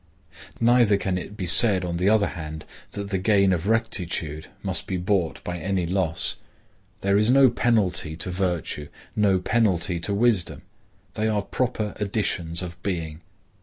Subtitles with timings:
[0.59, 4.87] Neither can it be said, on the other hand, that the gain of rectitude must
[4.87, 6.37] be bought by any loss.
[7.01, 10.63] There is no penalty to virtue; no penalty to wisdom;
[11.13, 13.21] they are proper additions of being.